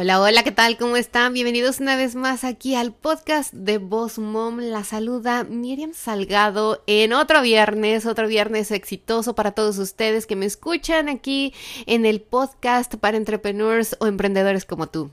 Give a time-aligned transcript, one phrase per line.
[0.00, 0.78] Hola, hola, ¿qué tal?
[0.78, 1.32] ¿Cómo están?
[1.32, 4.60] Bienvenidos una vez más aquí al podcast de Boss Mom.
[4.60, 10.46] La saluda Miriam Salgado en otro viernes, otro viernes exitoso para todos ustedes que me
[10.46, 11.52] escuchan aquí
[11.86, 15.10] en el podcast para entrepreneurs o emprendedores como tú.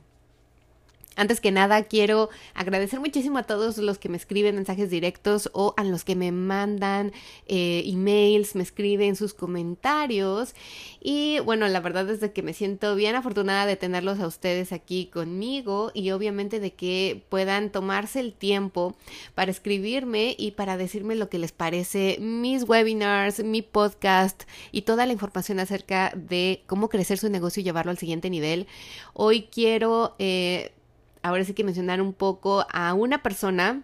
[1.15, 5.73] Antes que nada, quiero agradecer muchísimo a todos los que me escriben mensajes directos o
[5.77, 7.13] a los que me mandan
[7.47, 10.55] eh, emails, me escriben sus comentarios.
[11.01, 14.73] Y bueno, la verdad es de que me siento bien afortunada de tenerlos a ustedes
[14.73, 18.95] aquí conmigo y obviamente de que puedan tomarse el tiempo
[19.35, 25.05] para escribirme y para decirme lo que les parece mis webinars, mi podcast y toda
[25.05, 28.67] la información acerca de cómo crecer su negocio y llevarlo al siguiente nivel.
[29.13, 30.15] Hoy quiero...
[30.19, 30.71] Eh,
[31.25, 33.81] ahora sí que mencionar un poco a una persona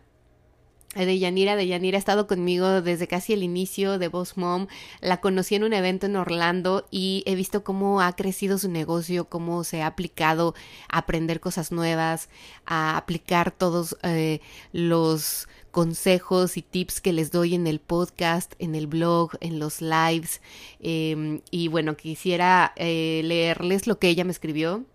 [0.93, 4.67] eh, de Yanira, de Yanira ha estado conmigo desde casi el inicio de Boss Mom.
[4.99, 9.25] La conocí en un evento en Orlando y he visto cómo ha crecido su negocio,
[9.25, 10.53] cómo se ha aplicado
[10.87, 12.29] a aprender cosas nuevas,
[12.67, 14.39] a aplicar todos eh,
[14.71, 19.81] los consejos y tips que les doy en el podcast, en el blog, en los
[19.81, 20.41] lives.
[20.79, 24.85] Em, y bueno, quisiera eh, leerles lo que ella me escribió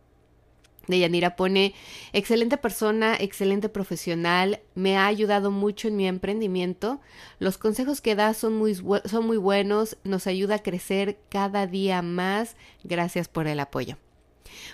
[0.88, 1.74] de Yanira pone,
[2.12, 7.00] excelente persona, excelente profesional, me ha ayudado mucho en mi emprendimiento,
[7.38, 12.02] los consejos que da son muy, son muy buenos, nos ayuda a crecer cada día
[12.02, 13.96] más, gracias por el apoyo.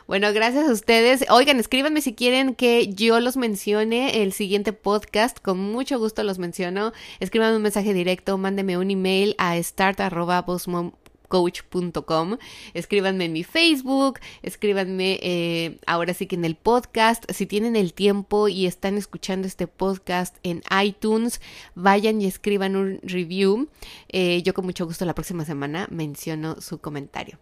[0.07, 1.25] Bueno, gracias a ustedes.
[1.31, 5.39] Oigan, escríbanme si quieren que yo los mencione el siguiente podcast.
[5.41, 6.93] Con mucho gusto los menciono.
[7.21, 10.93] Escríbanme un mensaje directo, mándeme un email a start.bosmom
[11.33, 12.37] coach.com.
[12.75, 17.25] Escríbanme en mi Facebook, escríbanme eh, ahora sí que en el podcast.
[17.33, 21.41] Si tienen el tiempo y están escuchando este podcast en iTunes,
[21.75, 23.71] vayan y escriban un review.
[24.11, 27.39] Eh, yo con mucho gusto la próxima semana menciono su comentario.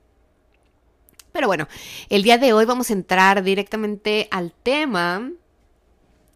[1.33, 1.67] Pero bueno,
[2.11, 5.33] el día de hoy vamos a entrar directamente al tema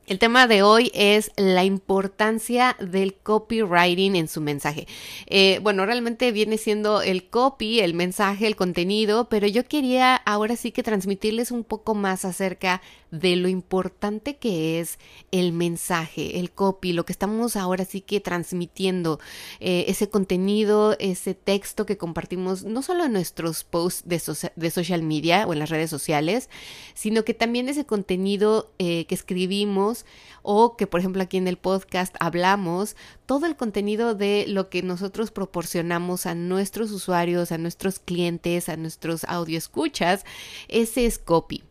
[0.06, 4.86] el tema de hoy es la importancia del copywriting en su mensaje.
[5.26, 10.56] Eh, bueno, realmente viene siendo el copy, el mensaje, el contenido, pero yo quería ahora
[10.56, 12.82] sí que transmitirles un poco más acerca
[13.20, 14.98] de lo importante que es
[15.30, 19.20] el mensaje, el copy, lo que estamos ahora sí que transmitiendo,
[19.60, 24.20] eh, ese contenido, ese texto que compartimos no solo en nuestros posts de,
[24.56, 26.50] de, social media o en las redes sociales,
[26.94, 29.93] sino que también ese contenido eh, que escribimos
[30.42, 32.96] o que por ejemplo aquí en el podcast hablamos,
[33.26, 38.76] todo el contenido de lo que nosotros proporcionamos a nuestros usuarios, a nuestros clientes, a
[38.76, 40.24] nuestros escuchas,
[40.68, 41.64] ese es copy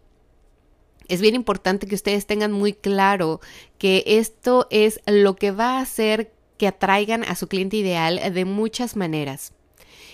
[1.07, 3.41] es bien importante que ustedes tengan muy claro
[3.77, 8.45] que esto es lo que va a hacer que atraigan a su cliente ideal de
[8.45, 9.53] muchas maneras.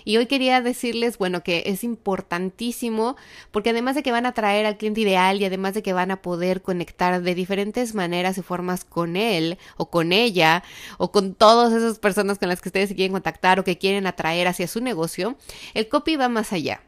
[0.05, 3.15] Y hoy quería decirles, bueno, que es importantísimo
[3.51, 6.11] porque además de que van a atraer al cliente ideal y además de que van
[6.11, 10.63] a poder conectar de diferentes maneras y formas con él o con ella
[10.97, 14.07] o con todas esas personas con las que ustedes se quieren contactar o que quieren
[14.07, 15.37] atraer hacia su negocio,
[15.73, 16.81] el copy va más allá.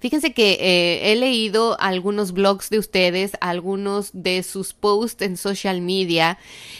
[0.00, 5.80] Fíjense que eh, he leído algunos blogs de ustedes, algunos de sus posts en social
[5.80, 6.38] media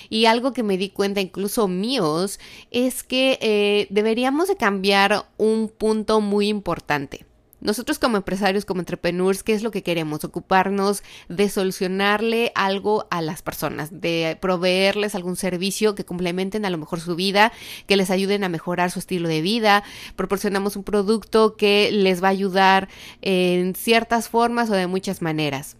[0.08, 2.38] y algo que me di cuenta incluso míos
[2.70, 7.27] es que eh, deberíamos de cambiar un punto muy importante.
[7.60, 10.24] Nosotros como empresarios, como entrepreneurs, ¿qué es lo que queremos?
[10.24, 16.78] Ocuparnos de solucionarle algo a las personas, de proveerles algún servicio que complementen a lo
[16.78, 17.52] mejor su vida,
[17.86, 19.82] que les ayuden a mejorar su estilo de vida.
[20.14, 22.88] Proporcionamos un producto que les va a ayudar
[23.22, 25.76] en ciertas formas o de muchas maneras.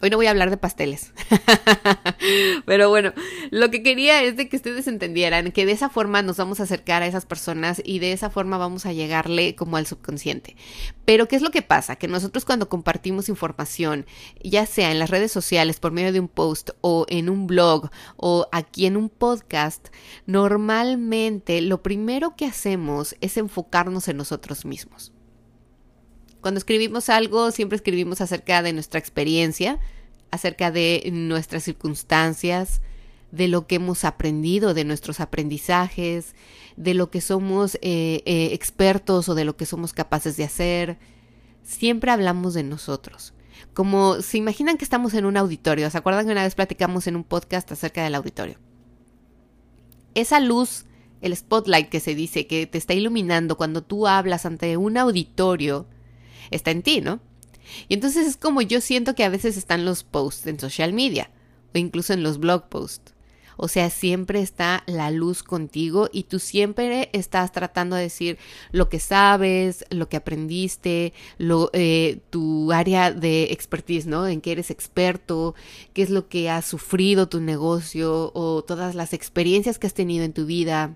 [0.00, 1.12] Hoy no voy a hablar de pasteles.
[2.66, 3.12] Pero bueno,
[3.50, 6.64] lo que quería es de que ustedes entendieran que de esa forma nos vamos a
[6.64, 10.56] acercar a esas personas y de esa forma vamos a llegarle como al subconsciente.
[11.04, 11.96] Pero ¿qué es lo que pasa?
[11.96, 14.06] Que nosotros cuando compartimos información,
[14.42, 17.90] ya sea en las redes sociales por medio de un post o en un blog
[18.16, 19.88] o aquí en un podcast,
[20.26, 25.12] normalmente lo primero que hacemos es enfocarnos en nosotros mismos.
[26.40, 29.78] Cuando escribimos algo, siempre escribimos acerca de nuestra experiencia,
[30.30, 32.80] acerca de nuestras circunstancias,
[33.30, 36.34] de lo que hemos aprendido, de nuestros aprendizajes,
[36.76, 40.98] de lo que somos eh, eh, expertos o de lo que somos capaces de hacer.
[41.62, 43.34] Siempre hablamos de nosotros.
[43.74, 45.90] Como se imaginan que estamos en un auditorio.
[45.90, 48.58] ¿Se acuerdan que una vez platicamos en un podcast acerca del auditorio?
[50.14, 50.86] Esa luz,
[51.20, 55.86] el spotlight que se dice que te está iluminando cuando tú hablas ante un auditorio,
[56.50, 57.20] está en ti, ¿no?
[57.88, 61.30] Y entonces es como yo siento que a veces están los posts en social media
[61.74, 63.14] o incluso en los blog posts.
[63.60, 68.38] O sea, siempre está la luz contigo y tú siempre estás tratando de decir
[68.70, 74.28] lo que sabes, lo que aprendiste, lo, eh, tu área de expertise, ¿no?
[74.28, 75.56] En qué eres experto,
[75.92, 80.24] qué es lo que has sufrido tu negocio o todas las experiencias que has tenido
[80.24, 80.94] en tu vida.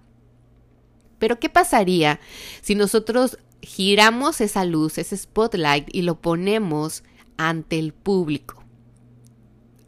[1.18, 2.20] Pero ¿qué pasaría
[2.60, 7.04] si nosotros giramos esa luz, ese spotlight y lo ponemos
[7.36, 8.62] ante el público?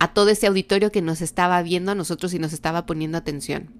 [0.05, 3.71] a todo ese auditorio que nos estaba viendo a nosotros y nos estaba poniendo atención.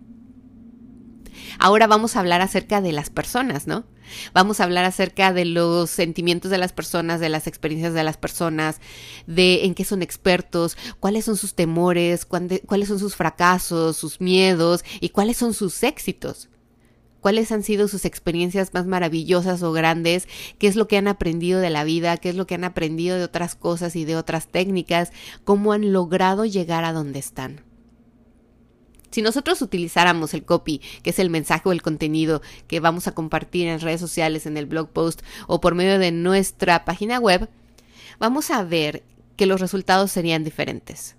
[1.59, 3.85] Ahora vamos a hablar acerca de las personas, ¿no?
[4.33, 8.17] Vamos a hablar acerca de los sentimientos de las personas, de las experiencias de las
[8.17, 8.81] personas,
[9.27, 14.83] de en qué son expertos, cuáles son sus temores, cuáles son sus fracasos, sus miedos
[15.01, 16.49] y cuáles son sus éxitos
[17.25, 20.29] cuáles han sido sus experiencias más maravillosas o grandes,
[20.59, 23.17] qué es lo que han aprendido de la vida, qué es lo que han aprendido
[23.17, 25.11] de otras cosas y de otras técnicas,
[25.43, 27.63] cómo han logrado llegar a donde están.
[29.11, 33.15] Si nosotros utilizáramos el copy, que es el mensaje o el contenido que vamos a
[33.15, 37.49] compartir en redes sociales, en el blog post o por medio de nuestra página web,
[38.19, 39.03] vamos a ver
[39.39, 41.17] que los resultados serían diferentes.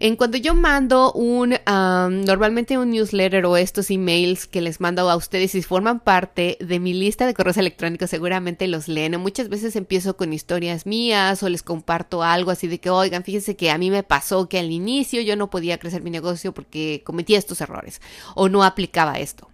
[0.00, 5.16] En cuanto yo mando un, normalmente un newsletter o estos emails que les mando a
[5.16, 9.20] ustedes y forman parte de mi lista de correos electrónicos, seguramente los leen.
[9.20, 13.56] Muchas veces empiezo con historias mías o les comparto algo así de que, oigan, fíjense
[13.56, 17.02] que a mí me pasó que al inicio yo no podía crecer mi negocio porque
[17.04, 18.00] cometía estos errores
[18.36, 19.50] o no aplicaba esto.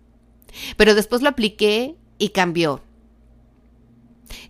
[0.77, 2.83] Pero después lo apliqué y cambió.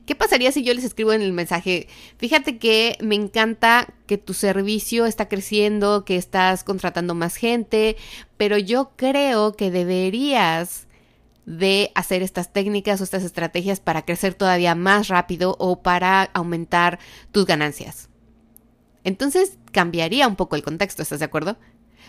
[0.06, 1.88] ¿Qué pasaría si yo les escribo en el mensaje?
[2.18, 7.96] Fíjate que me encanta que tu servicio está creciendo, que estás contratando más gente,
[8.36, 10.88] pero yo creo que deberías
[11.46, 16.98] de hacer estas técnicas o estas estrategias para crecer todavía más rápido o para aumentar
[17.32, 18.10] tus ganancias.
[19.04, 21.58] Entonces cambiaría un poco el contexto, ¿estás de acuerdo?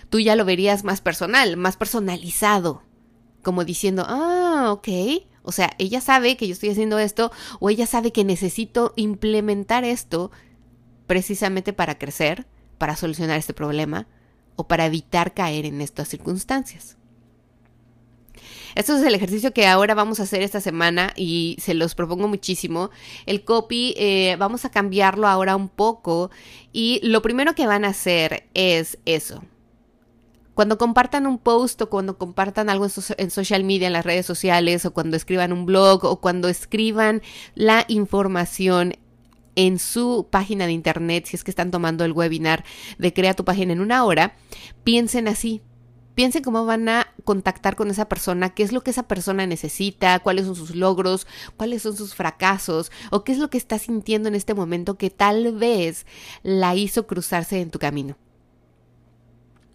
[0.10, 2.84] Tú ya lo verías más personal, más personalizado,
[3.42, 4.88] como diciendo, ah, ok,
[5.46, 9.84] o sea, ella sabe que yo estoy haciendo esto o ella sabe que necesito implementar
[9.84, 10.32] esto
[11.08, 12.48] precisamente para crecer,
[12.78, 14.08] para solucionar este problema
[14.56, 16.98] o para evitar caer en estas circunstancias.
[18.76, 22.28] Esto es el ejercicio que ahora vamos a hacer esta semana y se los propongo
[22.28, 22.90] muchísimo.
[23.26, 26.30] El copy eh, vamos a cambiarlo ahora un poco
[26.74, 29.44] y lo primero que van a hacer es eso,
[30.56, 32.88] cuando compartan un post o cuando compartan algo
[33.18, 37.22] en, social media, en las redes sociales, o cuando escriban un blog, o cuando escriban
[37.54, 38.94] la información
[39.56, 42.64] en su página de internet, si es que están tomando el webinar
[42.98, 44.36] de Crea tu página en una hora,
[44.84, 45.62] piensen así.
[46.14, 50.20] Piensen cómo van a contactar con esa persona, qué es lo que esa persona necesita,
[50.20, 54.30] cuáles son sus logros, cuáles son sus fracasos, o qué es lo que está sintiendo
[54.30, 56.06] en este momento que tal vez
[56.42, 58.16] la hizo cruzarse en tu camino.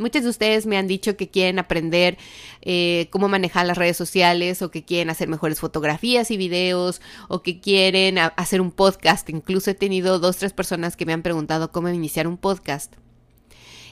[0.00, 2.16] Muchos de ustedes me han dicho que quieren aprender
[2.62, 7.42] eh, cómo manejar las redes sociales o que quieren hacer mejores fotografías y videos o
[7.42, 9.28] que quieren hacer un podcast.
[9.28, 12.94] Incluso he tenido dos, tres personas que me han preguntado cómo iniciar un podcast.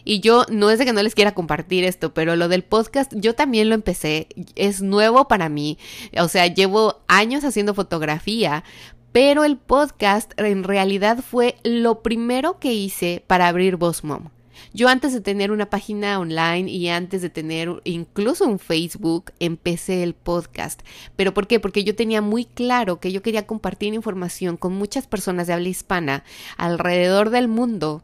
[0.03, 3.13] Y yo no es de que no les quiera compartir esto, pero lo del podcast
[3.15, 4.29] yo también lo empecé.
[4.55, 5.77] Es nuevo para mí.
[6.19, 8.65] O sea, llevo años haciendo fotografía,
[9.13, 14.31] pero el podcast en realidad fue lo primero que hice para abrir Boss Mom.
[14.73, 20.03] Yo antes de tener una página online y antes de tener incluso un Facebook, empecé
[20.03, 20.83] el podcast.
[21.17, 21.61] ¿Pero por qué?
[21.61, 25.69] Porque yo tenía muy claro que yo quería compartir información con muchas personas de habla
[25.69, 26.25] hispana
[26.57, 28.03] alrededor del mundo.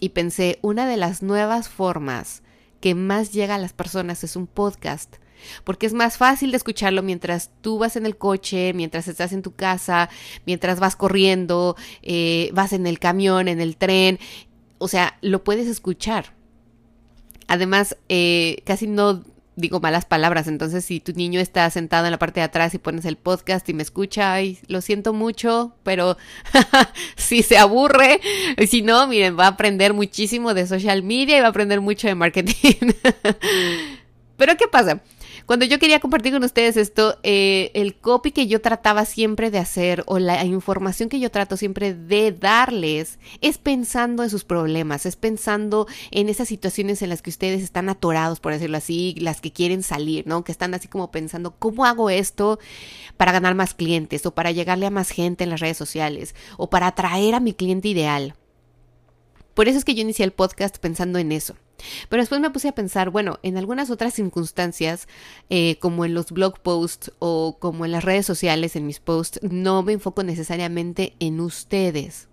[0.00, 2.42] Y pensé, una de las nuevas formas
[2.80, 5.16] que más llega a las personas es un podcast
[5.64, 9.42] porque es más fácil de escucharlo mientras tú vas en el coche, mientras estás en
[9.42, 10.08] tu casa,
[10.46, 14.18] mientras vas corriendo, eh, vas en el camión, en el tren,
[14.80, 16.32] o sea, lo puedes escuchar.
[17.46, 19.22] Además, eh, casi no
[19.56, 22.78] digo malas palabras, entonces si tu niño está sentado en la parte de atrás y
[22.78, 26.16] pones el podcast y me escucha, ay, lo siento mucho, pero
[27.16, 28.20] si se aburre,
[28.66, 32.08] si no, miren, va a aprender muchísimo de social media y va a aprender mucho
[32.08, 32.92] de marketing.
[34.38, 35.02] pero ¿qué pasa?
[35.46, 39.58] Cuando yo quería compartir con ustedes esto, eh, el copy que yo trataba siempre de
[39.58, 45.06] hacer o la información que yo trato siempre de darles es pensando en sus problemas,
[45.06, 49.40] es pensando en esas situaciones en las que ustedes están atorados, por decirlo así, las
[49.40, 50.44] que quieren salir, ¿no?
[50.44, 52.58] Que están así como pensando, ¿cómo hago esto
[53.16, 56.70] para ganar más clientes o para llegarle a más gente en las redes sociales o
[56.70, 58.34] para atraer a mi cliente ideal?
[59.54, 61.54] Por eso es que yo inicié el podcast pensando en eso.
[62.08, 65.08] Pero después me puse a pensar, bueno, en algunas otras circunstancias,
[65.50, 69.40] eh, como en los blog posts o como en las redes sociales, en mis posts,
[69.42, 72.29] no me enfoco necesariamente en ustedes.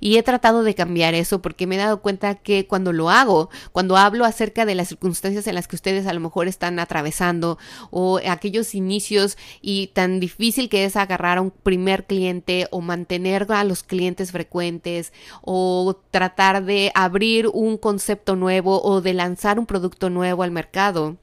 [0.00, 3.50] Y he tratado de cambiar eso porque me he dado cuenta que cuando lo hago,
[3.72, 7.58] cuando hablo acerca de las circunstancias en las que ustedes a lo mejor están atravesando
[7.90, 13.46] o aquellos inicios y tan difícil que es agarrar a un primer cliente o mantener
[13.50, 19.66] a los clientes frecuentes o tratar de abrir un concepto nuevo o de lanzar un
[19.66, 21.16] producto nuevo al mercado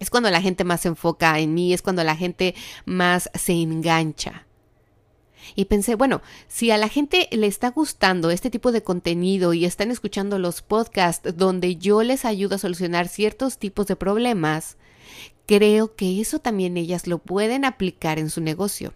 [0.00, 2.54] es cuando la gente más se enfoca en mí, es cuando la gente
[2.86, 4.46] más se engancha.
[5.54, 9.64] Y pensé, bueno, si a la gente le está gustando este tipo de contenido y
[9.64, 14.76] están escuchando los podcasts donde yo les ayudo a solucionar ciertos tipos de problemas,
[15.46, 18.94] creo que eso también ellas lo pueden aplicar en su negocio.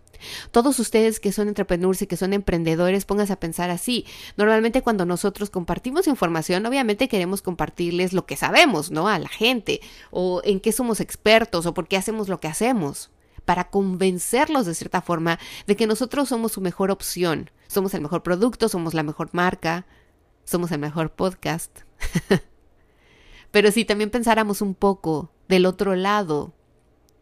[0.52, 4.06] Todos ustedes que son entrepreneurs y que son emprendedores, pónganse a pensar así.
[4.36, 9.08] Normalmente cuando nosotros compartimos información, obviamente queremos compartirles lo que sabemos, ¿no?
[9.08, 9.80] A la gente,
[10.10, 13.10] o en qué somos expertos, o por qué hacemos lo que hacemos
[13.44, 18.22] para convencerlos de cierta forma de que nosotros somos su mejor opción, somos el mejor
[18.22, 19.86] producto, somos la mejor marca,
[20.44, 21.80] somos el mejor podcast.
[23.50, 26.52] Pero si también pensáramos un poco del otro lado,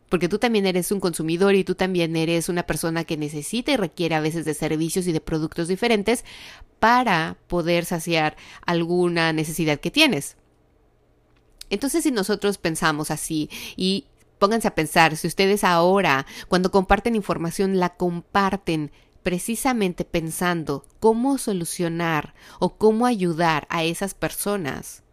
[0.08, 3.76] porque tú también eres un consumidor y tú también eres una persona que necesita y
[3.76, 6.24] requiere a veces de servicios y de productos diferentes
[6.78, 8.36] para poder saciar
[8.66, 10.36] alguna necesidad que tienes.
[11.70, 14.06] Entonces, si nosotros pensamos así y
[14.42, 18.90] Pónganse a pensar, si ustedes ahora, cuando comparten información, la comparten
[19.22, 25.04] precisamente pensando cómo solucionar o cómo ayudar a esas personas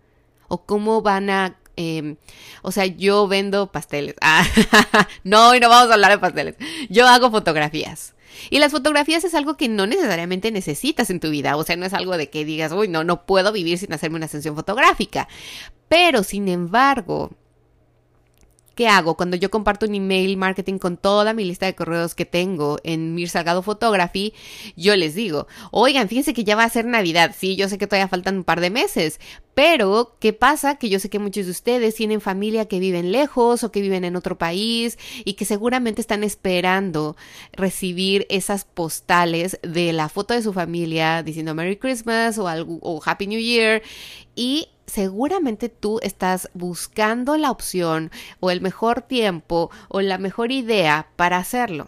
[0.48, 2.16] o cómo van a em,
[2.64, 4.16] o sea, yo vendo pasteles.
[4.24, 4.44] Ah,
[5.24, 6.56] no, y no vamos a hablar de pasteles.
[6.90, 8.16] Yo hago fotografías.
[8.50, 11.56] Y las fotografías es algo que no necesariamente necesitas en tu vida.
[11.56, 14.18] O sea, no es algo de que digas, uy, no, no puedo vivir sin hacerme
[14.18, 15.28] una sesión fotográfica.
[15.88, 17.30] Pero, sin embargo,
[18.80, 19.18] ¿Qué hago?
[19.18, 23.14] Cuando yo comparto un email marketing con toda mi lista de correos que tengo en
[23.14, 24.34] Mir Salgado Photography,
[24.78, 27.36] yo les digo, oigan, fíjense que ya va a ser Navidad.
[27.38, 29.20] Sí, yo sé que todavía faltan un par de meses,
[29.54, 30.76] pero, ¿qué pasa?
[30.76, 34.06] Que yo sé que muchos de ustedes tienen familia que viven lejos o que viven
[34.06, 37.18] en otro país y que seguramente están esperando
[37.52, 43.02] recibir esas postales de la foto de su familia diciendo Merry Christmas o, algo, o
[43.04, 43.82] Happy New Year
[44.34, 51.08] y seguramente tú estás buscando la opción o el mejor tiempo o la mejor idea
[51.16, 51.88] para hacerlo.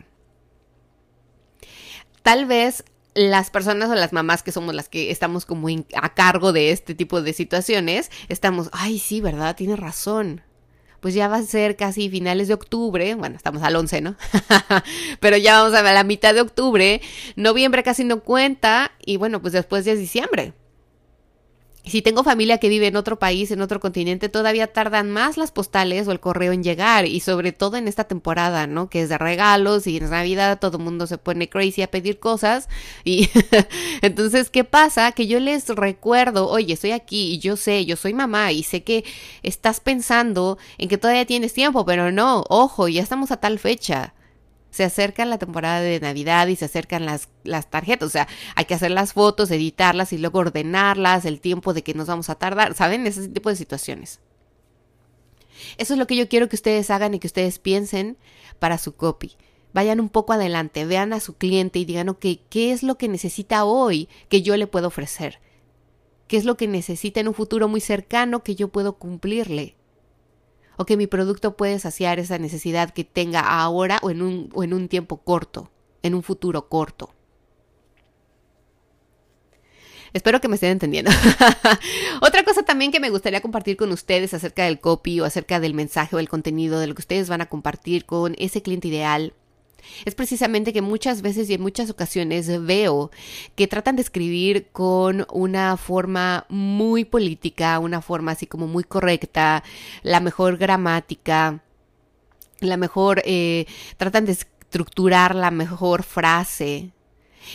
[2.24, 5.68] Tal vez las personas o las mamás que somos las que estamos como
[6.02, 9.56] a cargo de este tipo de situaciones, estamos, ay, sí, ¿verdad?
[9.56, 10.42] Tiene razón.
[11.02, 14.16] Pues ya va a ser casi finales de octubre, bueno, estamos al 11, ¿no?
[15.20, 17.02] Pero ya vamos a la mitad de octubre,
[17.36, 20.54] noviembre casi no cuenta y bueno, pues después ya es diciembre.
[21.84, 25.52] Si tengo familia que vive en otro país, en otro continente, todavía tardan más las
[25.52, 28.88] postales o el correo en llegar y sobre todo en esta temporada, ¿no?
[28.88, 32.20] Que es de regalos y en Navidad todo el mundo se pone crazy a pedir
[32.20, 32.70] cosas
[33.04, 33.30] y
[34.04, 35.12] entonces, ¿qué pasa?
[35.12, 38.84] Que yo les recuerdo, oye, estoy aquí y yo sé, yo soy mamá y sé
[38.84, 39.04] que
[39.42, 44.14] estás pensando en que todavía tienes tiempo, pero no, ojo, ya estamos a tal fecha
[44.72, 48.66] se acerca la temporada de Navidad y se acercan las, las tarjetas, o sea, hay
[48.66, 52.36] que hacer las fotos, editarlas y luego ordenarlas, el tiempo de que nos vamos a
[52.36, 53.06] tardar, ¿saben?
[53.06, 54.20] Ese tipo de situaciones.
[55.78, 58.18] Eso es lo que yo quiero que ustedes hagan y que ustedes piensen
[58.60, 59.36] para su copy.
[59.74, 63.08] Vayan un poco adelante, vean a su cliente y digan, ok, ¿qué es lo que
[63.08, 65.40] necesita hoy que yo le puedo ofrecer?
[66.28, 69.76] ¿Qué es lo que necesita en un futuro muy cercano que yo puedo cumplirle?
[70.82, 74.64] O que mi producto puede saciar esa necesidad que tenga ahora o en un, o
[74.64, 75.70] en un tiempo corto,
[76.02, 77.14] en un futuro corto.
[80.12, 81.12] Espero que me estén entendiendo.
[82.24, 85.76] Otra cosa también que me gustaría compartir con ustedes acerca del copy o acerca del
[85.76, 89.36] mensaje o el contenido de lo que ustedes van a compartir con ese cliente ideal
[90.06, 93.12] es precisamente que muchas veces y en muchas ocasiones veo
[93.56, 99.64] que tratan de escribir con una forma muy política, una forma así como muy correcta,
[100.04, 101.64] la mejor gramática,
[102.60, 103.66] la mejor, eh,
[103.98, 106.92] tratan de estructurar la mejor frase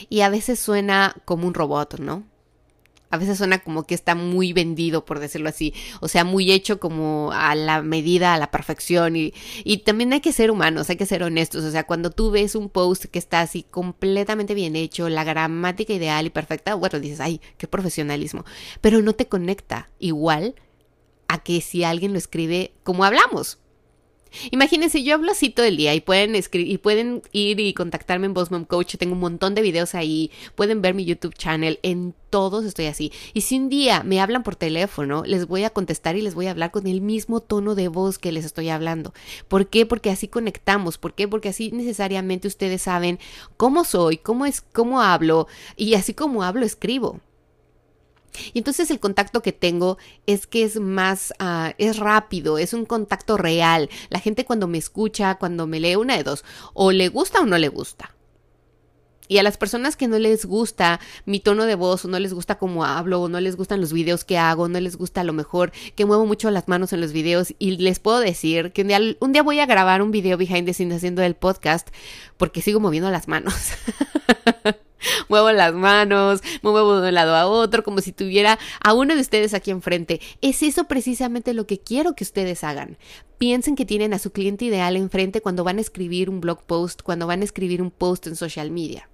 [0.09, 2.25] y a veces suena como un robot, ¿no?
[3.11, 5.73] A veces suena como que está muy vendido, por decirlo así.
[6.01, 9.17] O sea, muy hecho como a la medida, a la perfección.
[9.17, 9.33] Y,
[9.65, 11.65] y también hay que ser humanos, hay que ser honestos.
[11.65, 15.93] O sea, cuando tú ves un post que está así completamente bien hecho, la gramática
[15.93, 18.45] ideal y perfecta, bueno, dices, ay, qué profesionalismo.
[18.81, 20.55] Pero no te conecta igual
[21.29, 23.59] a que si alguien lo escribe como hablamos.
[24.51, 28.27] Imagínense, yo hablo así todo el día y pueden escribir y pueden ir y contactarme
[28.27, 28.97] en Boss Mom Coach.
[28.97, 30.31] Tengo un montón de videos ahí.
[30.55, 31.79] Pueden ver mi YouTube channel.
[31.83, 33.13] En todos estoy así.
[33.35, 36.47] Y si un día me hablan por teléfono, les voy a contestar y les voy
[36.47, 39.15] a hablar con el mismo tono de voz que les estoy hablando.
[39.49, 39.87] ¿Por qué?
[39.87, 40.99] Porque así conectamos.
[40.99, 41.29] ¿Por qué?
[41.29, 43.19] Porque así necesariamente ustedes saben
[43.57, 47.21] cómo soy, cómo es, cómo hablo y así como hablo, escribo.
[48.53, 52.85] Y entonces el contacto que tengo es que es más, uh, es rápido, es un
[52.85, 53.89] contacto real.
[54.11, 57.47] La gente cuando me escucha, cuando me lee, una de dos, o le gusta o
[57.47, 58.17] no le gusta.
[59.29, 62.33] Y a las personas que no les gusta mi tono de voz, o no les
[62.33, 65.25] gusta cómo hablo, o no les gustan los videos que hago, no les gusta a
[65.25, 68.83] lo mejor que muevo mucho las manos en los videos, y les puedo decir que
[68.83, 71.89] un día, un día voy a grabar un video behind the scenes haciendo el podcast,
[72.37, 73.55] porque sigo moviendo las manos.
[75.29, 79.15] muevo las manos, me muevo de un lado a otro, como si tuviera a uno
[79.15, 80.21] de ustedes aquí enfrente.
[80.41, 82.99] Es eso precisamente lo que quiero que ustedes hagan.
[83.39, 87.03] Piensen que tienen a su cliente ideal enfrente cuando van a escribir un blog post,
[87.03, 89.09] cuando van a escribir un post en social media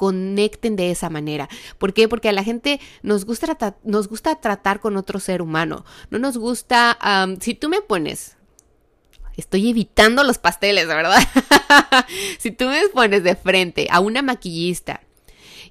[0.00, 1.50] conecten de esa manera.
[1.76, 2.08] ¿Por qué?
[2.08, 5.84] Porque a la gente nos gusta, nos gusta tratar con otro ser humano.
[6.08, 6.96] No nos gusta,
[7.38, 8.38] si tú me pones,
[9.40, 11.18] Estoy evitando los pasteles, ¿verdad?
[12.38, 15.00] si tú me pones de frente a una maquillista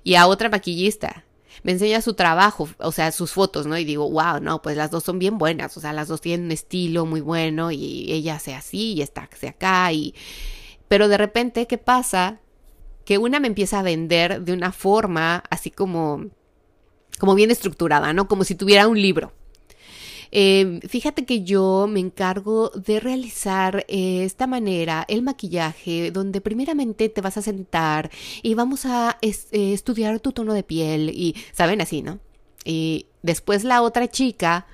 [0.03, 1.23] y a otra maquillista,
[1.61, 3.77] me enseña su trabajo, o sea, sus fotos, ¿no?
[3.77, 6.47] Y digo, wow, no, pues las dos son bien buenas, o sea, las dos tienen
[6.47, 10.15] un estilo muy bueno y ella hace así y está hace acá y...
[10.87, 12.39] Pero de repente, ¿qué pasa?
[13.05, 16.25] Que una me empieza a vender de una forma así como,
[17.19, 18.27] como bien estructurada, ¿no?
[18.27, 19.31] Como si tuviera un libro.
[20.31, 27.09] Eh, fíjate que yo me encargo de realizar eh, esta manera el maquillaje, donde primeramente
[27.09, 28.11] te vas a sentar
[28.43, 29.33] y vamos a eh,
[29.73, 31.81] estudiar tu tono de piel y, ¿saben?
[31.81, 32.19] Así, ¿no?
[32.65, 34.67] Y después la otra chica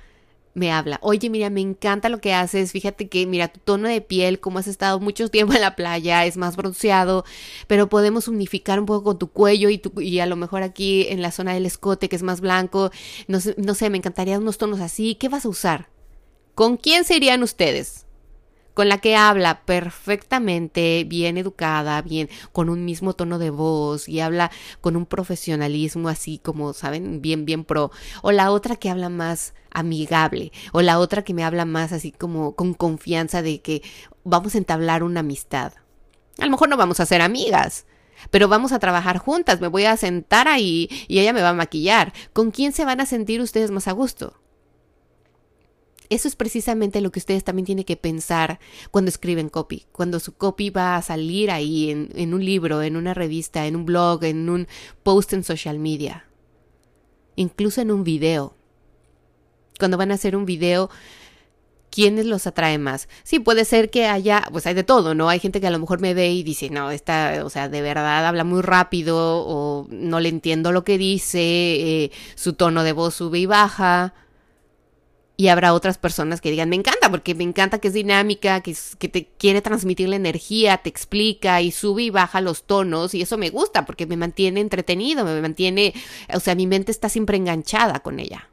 [0.56, 4.00] me habla, oye, mira, me encanta lo que haces, fíjate que, mira, tu tono de
[4.00, 7.24] piel, como has estado mucho tiempo en la playa, es más bronceado,
[7.66, 11.06] pero podemos unificar un poco con tu cuello y, tu, y a lo mejor aquí
[11.10, 12.90] en la zona del escote, que es más blanco,
[13.28, 15.90] no, no sé, me encantaría unos tonos así, ¿qué vas a usar?
[16.54, 18.05] ¿Con quién serían ustedes?
[18.76, 24.20] Con la que habla perfectamente, bien educada, bien, con un mismo tono de voz y
[24.20, 24.50] habla
[24.82, 27.22] con un profesionalismo así como, ¿saben?
[27.22, 27.90] Bien, bien pro.
[28.20, 30.52] O la otra que habla más amigable.
[30.72, 33.80] O la otra que me habla más así como con confianza de que
[34.24, 35.72] vamos a entablar una amistad.
[36.38, 37.86] A lo mejor no vamos a ser amigas,
[38.30, 41.54] pero vamos a trabajar juntas, me voy a sentar ahí y ella me va a
[41.54, 42.12] maquillar.
[42.34, 44.34] ¿Con quién se van a sentir ustedes más a gusto?
[46.08, 50.34] Eso es precisamente lo que ustedes también tienen que pensar cuando escriben copy, cuando su
[50.34, 54.48] copy va a salir ahí en, un libro, en una revista, en un blog, en
[54.48, 54.68] un
[55.02, 56.26] post en social media,
[57.34, 58.54] incluso en un video.
[59.78, 60.90] Cuando van a hacer un video,
[61.90, 63.08] ¿quiénes los atrae más?
[63.24, 65.28] Sí, puede ser que haya, pues hay de todo, ¿no?
[65.28, 67.82] Hay gente que a lo mejor me ve y dice, no, esta, o sea, de
[67.82, 72.92] verdad habla muy rápido o no le entiendo lo que dice, eh, su tono de
[72.92, 74.14] voz sube y baja
[75.36, 78.74] y habrá otras personas que digan, me encanta, porque me encanta que es dinámica, que,
[78.98, 83.22] que te quiere transmitir la energía, te explica y sube y baja los tonos y
[83.22, 85.94] eso me gusta porque me mantiene entretenido, me mantiene,
[86.32, 88.48] o sea, mi mente está siempre enganchada con ella.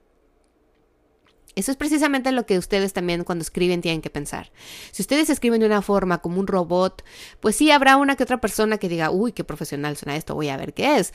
[1.56, 4.52] Eso es precisamente lo que ustedes también cuando escriben tienen que pensar.
[4.92, 7.04] Si ustedes escriben de una forma como un robot,
[7.40, 10.50] pues sí habrá una que otra persona que diga, uy, qué profesional suena esto, voy
[10.50, 11.14] a ver qué es.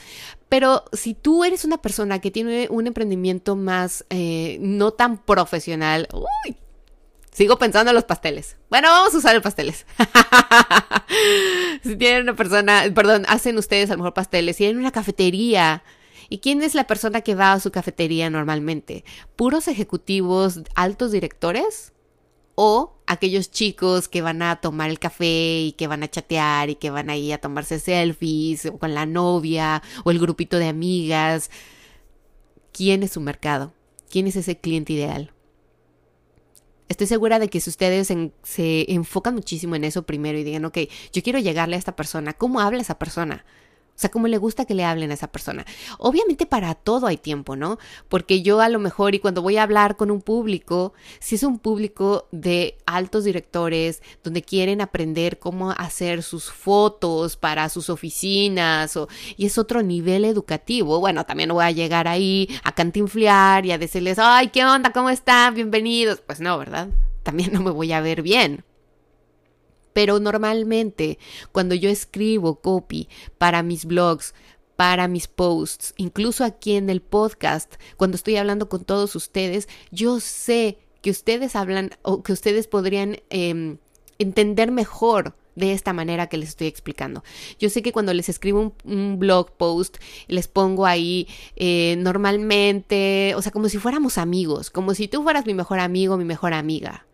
[0.48, 6.08] Pero si tú eres una persona que tiene un emprendimiento más eh, no tan profesional,
[6.12, 6.56] uy,
[7.32, 8.56] sigo pensando en los pasteles.
[8.70, 9.86] Bueno, vamos a usar los pasteles.
[11.82, 15.82] si tienen una persona, perdón, hacen ustedes a lo mejor pasteles, si tienen una cafetería,
[16.28, 19.04] ¿Y quién es la persona que va a su cafetería normalmente?
[19.34, 21.92] ¿Puros ejecutivos, altos directores?
[22.54, 26.74] ¿O aquellos chicos que van a tomar el café y que van a chatear y
[26.74, 31.50] que van ahí a tomarse selfies o con la novia o el grupito de amigas?
[32.72, 33.72] ¿Quién es su mercado?
[34.10, 35.32] ¿Quién es ese cliente ideal?
[36.88, 40.78] Estoy segura de que si ustedes se enfocan muchísimo en eso primero y digan, ok,
[41.12, 43.44] yo quiero llegarle a esta persona, ¿cómo habla esa persona?
[43.98, 45.66] O sea, cómo le gusta que le hablen a esa persona.
[45.98, 47.78] Obviamente para todo hay tiempo, ¿no?
[48.08, 51.42] Porque yo a lo mejor y cuando voy a hablar con un público, si es
[51.42, 58.96] un público de altos directores, donde quieren aprender cómo hacer sus fotos para sus oficinas,
[58.96, 63.72] o, y es otro nivel educativo, bueno, también voy a llegar ahí a cantinflear y
[63.72, 64.92] a decirles, ay, ¿qué onda?
[64.92, 65.54] ¿Cómo están?
[65.54, 66.20] Bienvenidos.
[66.24, 66.86] Pues no, ¿verdad?
[67.24, 68.64] También no me voy a ver bien.
[69.98, 71.18] Pero normalmente
[71.50, 74.32] cuando yo escribo copy para mis blogs,
[74.76, 80.20] para mis posts, incluso aquí en el podcast, cuando estoy hablando con todos ustedes, yo
[80.20, 83.78] sé que ustedes hablan o que ustedes podrían em,
[84.20, 87.24] entender mejor de esta manera que les estoy explicando.
[87.58, 89.96] Yo sé que cuando les escribo un, blog post,
[90.28, 95.44] les pongo ahí eh, normalmente, o sea, como si fuéramos amigos, como si tú fueras
[95.44, 97.07] mi mejor amigo, mi mejor amiga.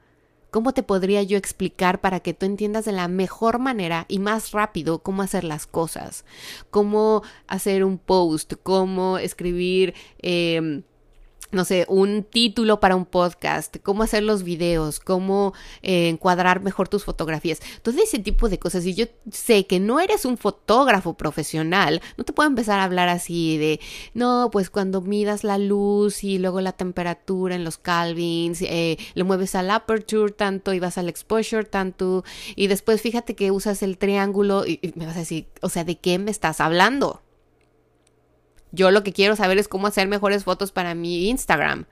[0.55, 4.53] ¿Cómo te podría yo explicar para que tú entiendas de la mejor manera y más
[4.53, 6.25] rápido cómo hacer las cosas?
[6.71, 9.95] Cómo hacer un post, cómo escribir...
[10.23, 10.85] Eh,
[11.55, 16.89] no sé, un título para un podcast, cómo hacer los videos, cómo eh, encuadrar mejor
[16.89, 18.85] tus fotografías, todo ese tipo de cosas.
[18.87, 23.09] Y yo sé que no eres un fotógrafo profesional, no te puedo empezar a hablar
[23.09, 23.81] así de,
[24.13, 29.25] no, pues cuando midas la luz y luego la temperatura en los Calvins, eh, le
[29.25, 32.25] mueves al aperture tanto y vas al exposure tanto,
[32.57, 35.99] y después fíjate que usas el triángulo y me vas a decir, o sea, ¿de
[35.99, 37.24] qué me estás hablando?
[38.75, 41.87] Yo lo que quiero saber es cómo hacer mejores fotos para mi Instagram.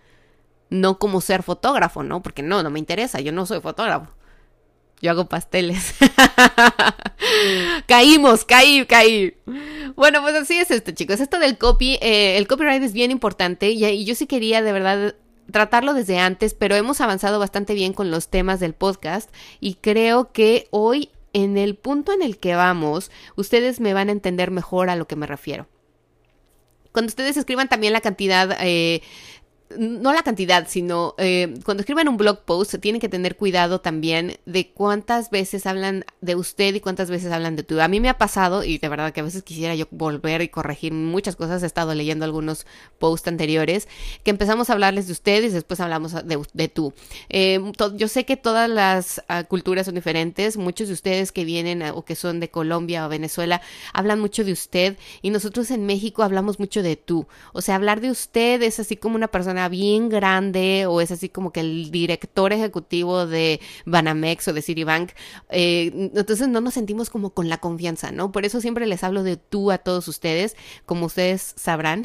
[0.70, 2.22] No cómo ser fotógrafo, ¿no?
[2.22, 4.12] Porque no, no me interesa, yo no soy fotógrafo.
[5.00, 5.94] Yo hago pasteles.
[7.86, 9.36] Caímos, caí, caí.
[9.96, 11.20] Bueno, pues así es esto, chicos.
[11.20, 14.72] Esto del copy, eh, el copyright es bien importante y, y yo sí quería de
[14.72, 15.16] verdad
[15.50, 20.32] tratarlo desde antes, pero hemos avanzado bastante bien con los temas del podcast y creo
[20.32, 24.90] que hoy en el punto en el que vamos, ustedes me van a entender mejor
[24.90, 25.66] a lo que me refiero.
[26.92, 29.02] Cuando ustedes escriban también la cantidad eh,
[29.78, 34.38] no la cantidad, sino eh, cuando escriben un blog post, tienen que tener cuidado también
[34.46, 37.80] de cuántas veces hablan de usted y cuántas veces hablan de tú.
[37.80, 40.48] A mí me ha pasado, y de verdad que a veces quisiera yo volver y
[40.48, 42.66] corregir muchas cosas, he estado leyendo algunos
[42.98, 43.88] posts anteriores,
[44.24, 46.94] que empezamos a hablarles de ustedes y después hablamos de, tú.
[47.28, 47.60] Eh,
[47.96, 52.04] yo sé que todas las uh, culturas son diferentes, muchos de ustedes que vienen o
[52.04, 53.60] que son de Colombia o Venezuela
[53.92, 57.26] hablan mucho de usted y nosotros en México hablamos mucho de tú.
[57.52, 61.28] O sea, hablar de usted es así como una persona bien grande o es así
[61.28, 65.10] como que el director ejecutivo de Banamex o de Citibank,
[65.50, 68.32] eh, entonces no nos sentimos como con la confianza, ¿no?
[68.32, 72.04] Por eso siempre les hablo de tú a todos ustedes, como ustedes sabrán.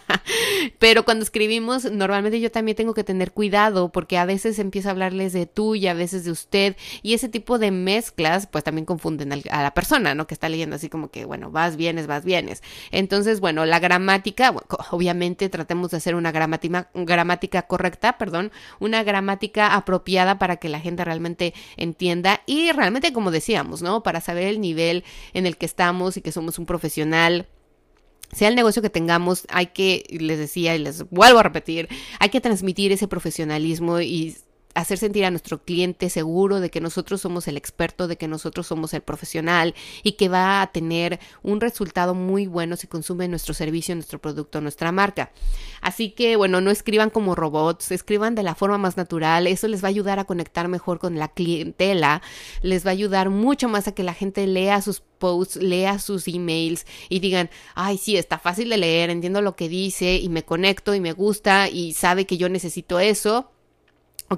[0.78, 4.92] Pero cuando escribimos, normalmente yo también tengo que tener cuidado porque a veces empiezo a
[4.92, 8.84] hablarles de tú y a veces de usted y ese tipo de mezclas pues también
[8.84, 10.26] confunden a la persona, ¿no?
[10.26, 12.62] Que está leyendo así como que, bueno, vas, vienes, vas, vienes.
[12.90, 14.54] Entonces, bueno, la gramática,
[14.90, 16.64] obviamente tratemos de hacer una gramática
[16.94, 23.30] gramática correcta, perdón, una gramática apropiada para que la gente realmente entienda y realmente como
[23.30, 24.02] decíamos, ¿no?
[24.02, 27.48] Para saber el nivel en el que estamos y que somos un profesional
[28.32, 32.30] sea el negocio que tengamos, hay que, les decía y les vuelvo a repetir, hay
[32.30, 34.36] que transmitir ese profesionalismo y
[34.74, 38.66] hacer sentir a nuestro cliente seguro de que nosotros somos el experto, de que nosotros
[38.66, 43.54] somos el profesional y que va a tener un resultado muy bueno si consume nuestro
[43.54, 45.30] servicio, nuestro producto, nuestra marca.
[45.80, 49.82] Así que, bueno, no escriban como robots, escriban de la forma más natural, eso les
[49.82, 52.22] va a ayudar a conectar mejor con la clientela,
[52.62, 56.26] les va a ayudar mucho más a que la gente lea sus posts, lea sus
[56.26, 60.44] emails y digan, ay, sí, está fácil de leer, entiendo lo que dice y me
[60.44, 63.53] conecto y me gusta y sabe que yo necesito eso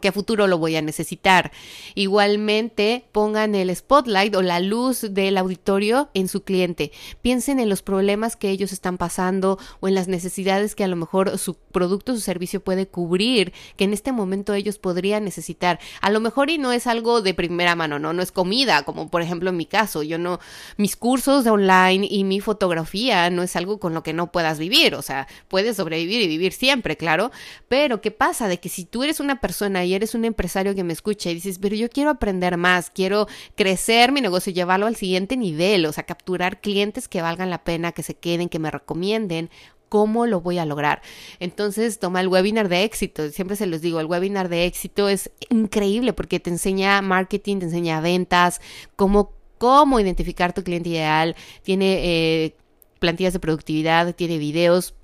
[0.00, 1.52] que a futuro lo voy a necesitar.
[1.94, 6.92] Igualmente, pongan el spotlight o la luz del auditorio en su cliente.
[7.22, 10.96] Piensen en los problemas que ellos están pasando o en las necesidades que a lo
[10.96, 15.78] mejor su producto o su servicio puede cubrir, que en este momento ellos podrían necesitar.
[16.00, 18.12] A lo mejor y no es algo de primera mano, ¿no?
[18.12, 20.02] No es comida, como por ejemplo en mi caso.
[20.02, 20.40] Yo no,
[20.76, 24.58] mis cursos de online y mi fotografía no es algo con lo que no puedas
[24.58, 24.94] vivir.
[24.94, 27.30] O sea, puedes sobrevivir y vivir siempre, claro.
[27.68, 28.48] Pero, ¿qué pasa?
[28.48, 31.34] De que si tú eres una persona y eres un empresario que me escucha y
[31.34, 35.92] dices, pero yo quiero aprender más, quiero crecer mi negocio, llevarlo al siguiente nivel, o
[35.92, 39.50] sea, capturar clientes que valgan la pena, que se queden, que me recomienden,
[39.88, 41.00] ¿Cómo lo voy a lograr?
[41.38, 43.30] Entonces, toma el webinar de éxito.
[43.30, 47.66] Siempre se los digo, el webinar de éxito es increíble porque te enseña marketing, te
[47.66, 48.60] enseña ventas,
[48.96, 52.56] cómo, cómo identificar tu cliente ideal, tiene eh,
[52.98, 54.94] plantillas de productividad, tiene videos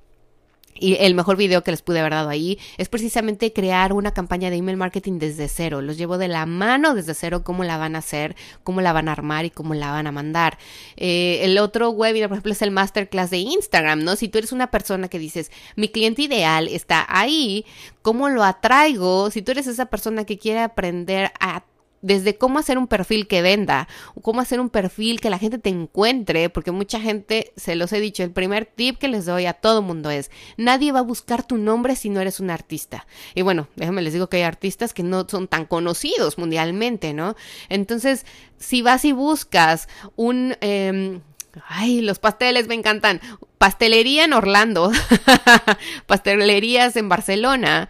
[0.75, 4.51] y el mejor video que les pude haber dado ahí es precisamente crear una campaña
[4.51, 5.83] de email marketing desde cero.
[5.83, 9.09] Los llevo de la mano desde cero cómo la van a hacer, cómo la van
[9.09, 10.59] a armar y cómo la van a mandar.
[10.97, 14.17] Eh, el otro webinar, por ejemplo, es el masterclass de Instagram, ¿no?
[14.17, 17.65] Si tú eres una persona que dices, mi cliente ideal está ahí,
[18.03, 19.31] ¿cómo lo atraigo?
[19.31, 21.65] Si tú eres esa persona que quiere aprender a
[22.03, 23.89] desde cómo hacer un perfil que venda,
[24.21, 28.01] cómo hacer un perfil que la gente te encuentre, porque mucha gente, se los he
[28.01, 31.47] dicho, el primer tip que les doy a todo mundo es, nadie va a buscar
[31.47, 33.07] tu nombre si no eres un artista.
[33.35, 37.37] Y bueno, déjenme les digo que hay artistas que no son tan conocidos mundialmente, ¿no?
[37.69, 38.27] Entonces,
[38.59, 40.57] si vas y buscas un...
[40.61, 41.21] Em,
[41.69, 43.21] ay, los pasteles me encantan.
[43.59, 44.91] Pastelería en Orlando,
[46.07, 47.89] pastelerías en Barcelona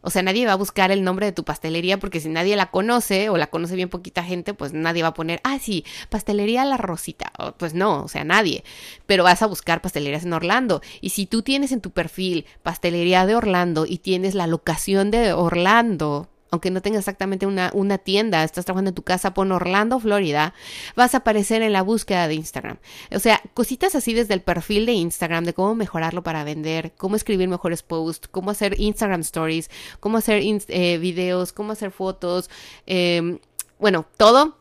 [0.00, 2.70] o sea, nadie va a buscar el nombre de tu pastelería porque si nadie la
[2.70, 6.64] conoce o la conoce bien poquita gente, pues nadie va a poner, ah, sí, pastelería
[6.64, 7.32] La Rosita.
[7.56, 8.64] Pues no, o sea, nadie.
[9.06, 10.82] Pero vas a buscar pastelerías en Orlando.
[11.00, 15.32] Y si tú tienes en tu perfil pastelería de Orlando y tienes la locación de
[15.32, 19.98] Orlando, aunque no tengas exactamente una, una, tienda, estás trabajando en tu casa, pon Orlando,
[20.00, 20.54] Florida,
[20.96, 22.78] vas a aparecer en la búsqueda de Instagram.
[23.14, 27.16] O sea, cositas así desde el perfil de Instagram, de cómo mejorarlo para vender, cómo
[27.16, 32.50] escribir mejores posts, cómo hacer Instagram stories, cómo hacer eh, videos, cómo hacer fotos,
[32.86, 33.38] eh,
[33.78, 34.57] bueno, todo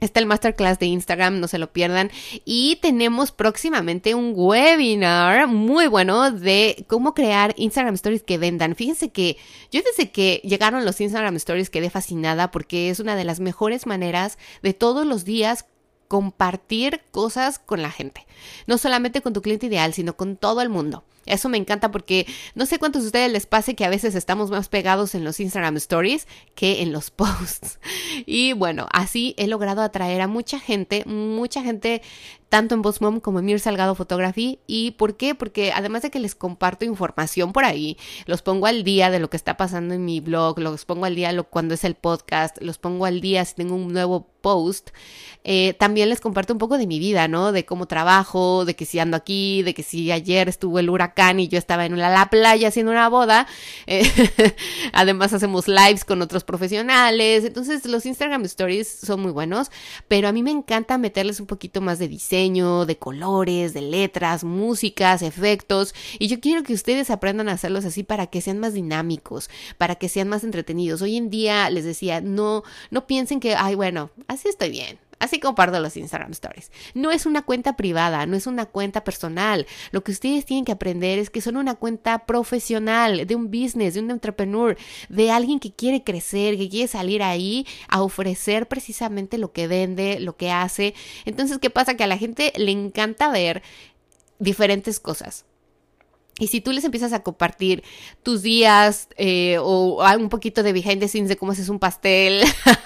[0.00, 2.10] Está el masterclass de Instagram, no se lo pierdan.
[2.44, 8.74] Y tenemos próximamente un webinar muy bueno de cómo crear Instagram Stories que vendan.
[8.74, 9.36] Fíjense que
[9.70, 13.86] yo desde que llegaron los Instagram Stories quedé fascinada porque es una de las mejores
[13.86, 15.66] maneras de todos los días
[16.08, 18.26] compartir cosas con la gente.
[18.66, 21.04] No solamente con tu cliente ideal, sino con todo el mundo.
[21.26, 24.50] Eso me encanta porque no sé cuántos de ustedes les pase que a veces estamos
[24.50, 27.78] más pegados en los Instagram Stories que en los posts.
[28.26, 32.02] Y bueno, así he logrado atraer a mucha gente, mucha gente
[32.54, 34.60] tanto en Boss Mom como en Mir Salgado Photography.
[34.68, 35.34] ¿Y por qué?
[35.34, 39.28] Porque además de que les comparto información por ahí, los pongo al día de lo
[39.28, 42.78] que está pasando en mi blog, los pongo al día cuando es el podcast, los
[42.78, 44.90] pongo al día si tengo un nuevo post,
[45.42, 47.50] eh, también les comparto un poco de mi vida, ¿no?
[47.50, 48.23] De cómo trabajo,
[48.64, 51.86] de que si ando aquí, de que si ayer estuvo el huracán y yo estaba
[51.86, 53.46] en la, playa haciendo una boda.
[53.86, 54.08] Eh,
[54.92, 57.44] además hacemos lives con otros profesionales.
[57.44, 59.70] Entonces los Instagram Stories son muy buenos,
[60.08, 64.42] pero a mí me encanta meterles un poquito más de diseño, de colores, de letras,
[64.42, 65.94] músicas, efectos.
[66.18, 69.96] Y yo quiero que ustedes aprendan a hacerlos así para que sean más dinámicos, para
[69.96, 71.02] que sean más entretenidos.
[71.02, 74.98] Hoy en día les decía, no, no piensen que, ay, bueno, así estoy bien.
[75.18, 76.70] Así comparto los Instagram Stories.
[76.94, 79.66] No es una cuenta privada, no es una cuenta personal.
[79.90, 83.94] Lo que ustedes tienen que aprender es que son una cuenta profesional, de un business,
[83.94, 84.76] de un entrepreneur,
[85.08, 90.20] de alguien que quiere crecer, que quiere salir ahí a ofrecer precisamente lo que vende,
[90.20, 90.94] lo que hace.
[91.24, 91.94] Entonces, ¿qué pasa?
[91.94, 93.62] Que a la gente le encanta ver
[94.38, 95.44] diferentes cosas.
[96.40, 97.84] Y si tú les empiezas a compartir
[98.24, 102.42] tus días eh, o un poquito de behind the scenes de cómo haces un pastel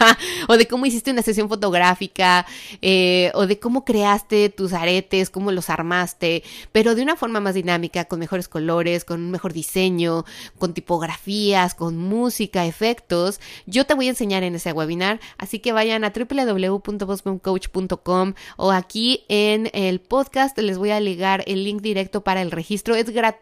[0.49, 2.45] o de cómo hiciste una sesión fotográfica
[2.83, 7.55] eh, o de cómo creaste tus aretes, cómo los armaste, pero de una forma más
[7.55, 10.27] dinámica, con mejores colores, con un mejor diseño,
[10.59, 15.21] con tipografías, con música, efectos, yo te voy a enseñar en ese webinar.
[15.39, 21.65] Así que vayan a www.boscomcoach.com o aquí en el podcast les voy a ligar el
[21.65, 22.95] link directo para el registro.
[22.95, 23.38] Es gratuito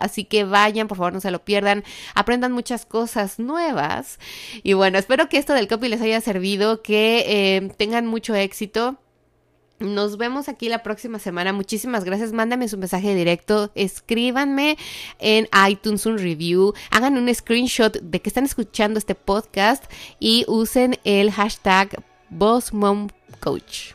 [0.00, 4.18] así que vayan, por favor, no se lo pierdan, aprendan muchas cosas nuevas.
[4.62, 8.98] Y bueno, espero que esto del copy les haya servido, que eh, tengan mucho éxito.
[9.80, 11.52] Nos vemos aquí la próxima semana.
[11.52, 12.32] Muchísimas gracias.
[12.32, 13.70] Mándame su mensaje directo.
[13.76, 14.76] Escríbanme
[15.20, 16.74] en iTunes un review.
[16.90, 19.84] Hagan un screenshot de que están escuchando este podcast
[20.18, 23.94] y usen el hashtag BossMomCoach.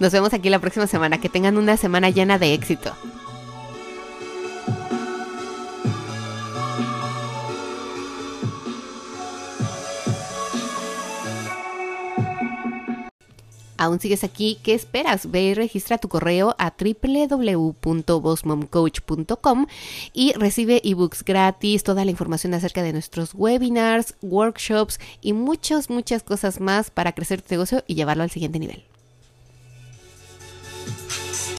[0.00, 1.18] Nos vemos aquí la próxima semana.
[1.18, 2.94] Que tengan una semana llena de éxito.
[13.76, 15.30] Aún sigues aquí, ¿qué esperas?
[15.30, 19.66] Ve y registra tu correo a www.bossmomcoach.com
[20.12, 26.22] y recibe ebooks gratis, toda la información acerca de nuestros webinars, workshops y muchas, muchas
[26.22, 28.93] cosas más para crecer tu negocio y llevarlo al siguiente nivel.